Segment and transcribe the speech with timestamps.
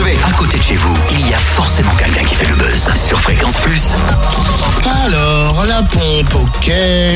[0.00, 3.20] À côté de chez vous, il y a forcément quelqu'un qui fait le buzz sur
[3.20, 3.82] Fréquence Plus.
[5.04, 6.70] Alors, la pompe, ok.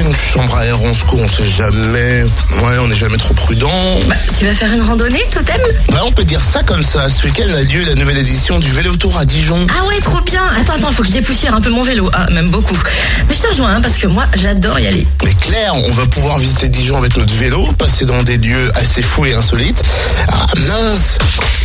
[0.05, 2.25] Une chambre à air en secours, on sait jamais.
[2.61, 3.71] Ouais, on n'est jamais trop prudent.
[4.09, 5.61] Bah, tu vas faire une randonnée, totem?
[5.93, 7.09] Bah, on peut dire ça comme ça.
[7.09, 9.65] Ce week-end a lieu la nouvelle édition du Vélo Tour à Dijon.
[9.79, 10.43] Ah ouais, trop bien.
[10.61, 12.11] Attends, attends, faut que je dépoussière un peu mon vélo.
[12.13, 12.79] Ah, même beaucoup.
[13.33, 15.07] Mais je te rejoins, hein, parce que moi, j'adore y aller.
[15.25, 19.01] Mais Claire, on va pouvoir visiter Dijon avec notre vélo, passer dans des lieux assez
[19.01, 19.83] fous et insolites.
[20.29, 21.17] Ah mince,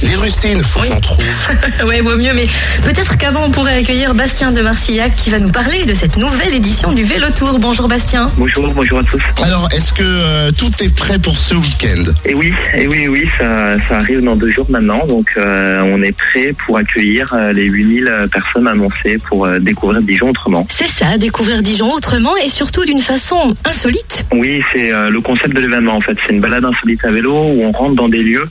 [0.01, 1.25] les rustines, faut que j'en trouve.
[1.85, 2.47] ouais, vaut mieux, mais
[2.85, 6.53] peut-être qu'avant, on pourrait accueillir Bastien de Marcillac qui va nous parler de cette nouvelle
[6.53, 7.59] édition du Vélo Tour.
[7.59, 8.27] Bonjour Bastien.
[8.37, 9.21] Bonjour, bonjour à tous.
[9.43, 12.03] Alors, est-ce que euh, tout est prêt pour ce week-end?
[12.23, 16.01] Et oui, et oui, oui, ça, ça arrive dans deux jours maintenant, donc euh, on
[16.01, 20.65] est prêt pour accueillir euh, les 8000 personnes annoncées pour euh, découvrir Dijon autrement.
[20.69, 24.25] C'est ça, découvrir Dijon autrement et surtout d'une façon insolite.
[24.31, 26.17] Oui, c'est euh, le concept de l'événement en fait.
[26.25, 28.45] C'est une balade insolite à vélo où on rentre dans des lieux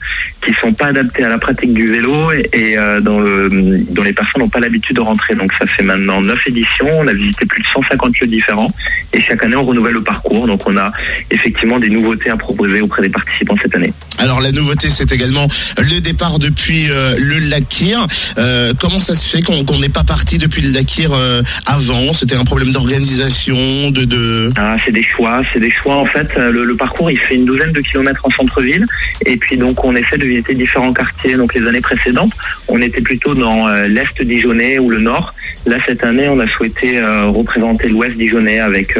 [0.45, 4.13] qui sont pas adaptés à la pratique du vélo et, et, euh, le, dont les
[4.13, 5.35] personnes n'ont pas l'habitude de rentrer.
[5.35, 8.71] Donc ça fait maintenant 9 éditions, on a visité plus de 150 lieux différents
[9.13, 10.47] et chaque année on renouvelle le parcours.
[10.47, 10.91] Donc on a
[11.31, 13.93] effectivement des nouveautés à proposer auprès des participants cette année.
[14.19, 18.05] Alors, la nouveauté, c'est également le départ depuis euh, le Lakir.
[18.37, 22.13] Euh, comment ça se fait qu'on n'est pas parti depuis le Lakir euh, avant?
[22.13, 22.96] C'était un problème d'organisation,
[23.91, 24.51] de...
[24.57, 25.95] Ah, c'est des choix, c'est des choix.
[25.95, 28.85] En fait, euh, le, parcours, il fait une douzaine de kilomètres en centre-ville.
[29.25, 31.35] Et puis, donc, on essaie de visiter différents quartiers.
[31.35, 32.33] Donc, les années précédentes,
[32.67, 35.33] on était plutôt dans euh, l'Est dijonnais ou le Nord.
[35.65, 38.97] Là, cette année, on a souhaité euh, représenter l'Ouest dijonnais avec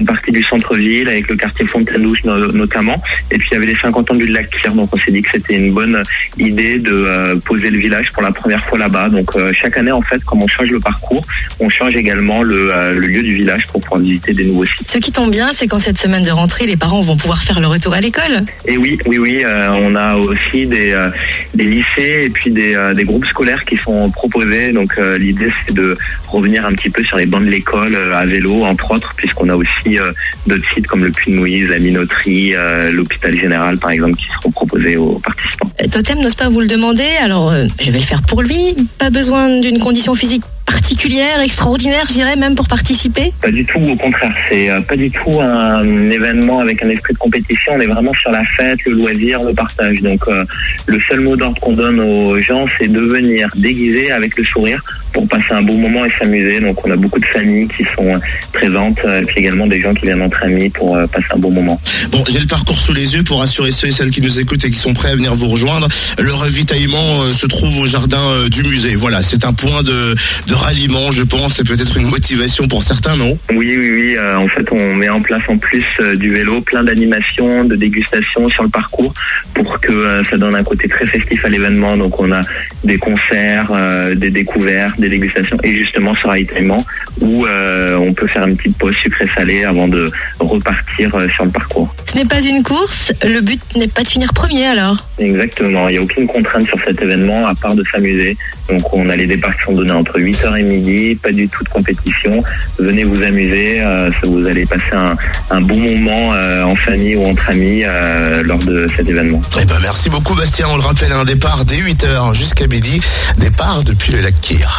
[0.00, 3.00] une partie du centre-ville, avec le quartier Fontaine-Douce no- notamment.
[3.30, 4.72] Et puis, il y avait les 50 ans du lac Kyr.
[4.74, 6.02] Donc, on s'est dit que c'était une bonne
[6.38, 9.08] idée de euh, poser le village pour la première fois là-bas.
[9.10, 11.24] Donc, euh, chaque année, en fait, comme on change le parcours,
[11.60, 14.88] on change également le, euh, le lieu du village pour pouvoir visiter des nouveaux sites.
[14.90, 17.60] Ce qui tombe bien, c'est qu'en cette semaine de rentrée, les parents vont pouvoir faire
[17.60, 18.44] le retour à l'école.
[18.66, 21.10] Et oui, oui, oui, euh, on a aussi des, euh,
[21.54, 24.72] des lycées et puis des, euh, des groupes scolaires qui sont proposés.
[24.72, 25.96] Donc l'idée c'est de
[26.28, 29.56] revenir un petit peu sur les bancs de l'école à vélo, entre autres, puisqu'on a
[29.56, 30.12] aussi euh,
[30.46, 34.26] d'autres sites comme le Puy de Moïse, la Minoterie, euh, l'hôpital général par exemple, qui
[34.26, 35.70] seront proposés aux participants.
[35.80, 38.76] Euh, Totem n'ose pas vous le demander, alors euh, je vais le faire pour lui.
[38.98, 43.32] Pas besoin d'une condition physique particulière, extraordinaire, je dirais, même pour participer.
[43.42, 47.14] Pas du tout, au contraire, c'est euh, pas du tout un événement avec un esprit
[47.14, 47.72] de compétition.
[47.74, 50.00] On est vraiment sur la fête, le loisir, le partage.
[50.00, 50.44] Donc euh,
[50.86, 54.82] le seul mot d'ordre qu'on donne aux gens, c'est de venir déguisé avec le sourire
[55.12, 56.60] pour passer un bon moment et s'amuser.
[56.60, 58.18] Donc on a beaucoup de familles qui sont euh,
[58.52, 61.38] présentes, euh, et puis également des gens qui viennent entre amis pour euh, passer un
[61.38, 61.80] bon moment.
[62.10, 64.64] Bon, j'ai le parcours sous les yeux pour rassurer ceux et celles qui nous écoutent
[64.64, 65.88] et qui sont prêts à venir vous rejoindre.
[66.18, 68.94] Le ravitaillement se trouve au jardin du musée.
[68.96, 70.14] Voilà, c'est un point de,
[70.46, 73.38] de ralliement, je pense, et peut-être une motivation pour certains, non?
[73.54, 74.18] Oui, oui, oui.
[74.18, 75.84] en fait, on met en place en plus
[76.16, 79.14] du vélo plein d'animations, de dégustations sur le parcours
[79.54, 81.96] pour que ça donne un côté très festif à l'événement.
[81.96, 82.42] Donc, on a
[82.84, 83.72] des concerts,
[84.16, 86.84] des découvertes, des dégustations et justement ce ravitaillement
[87.20, 91.50] où euh, on peut faire une petite pause sucré-salé avant de repartir euh, sur le
[91.50, 91.94] parcours.
[92.06, 95.06] Ce n'est pas une course, le but n'est pas de finir premier alors.
[95.18, 95.88] Exactement.
[95.88, 98.36] Il n'y a aucune contrainte sur cet événement à part de s'amuser.
[98.68, 101.64] Donc, on a les départs qui sont donnés entre 8h et midi, pas du tout
[101.64, 102.42] de compétition.
[102.78, 103.80] Venez vous amuser.
[103.82, 105.16] euh, ça, vous allez passer un,
[105.50, 109.40] un bon moment euh, en famille ou entre amis euh, lors de cet événement.
[109.60, 110.66] Eh ben, merci beaucoup, Bastien.
[110.70, 113.00] On le rappelle, un départ dès 8h jusqu'à midi.
[113.38, 114.78] Départ depuis le lac Kyr.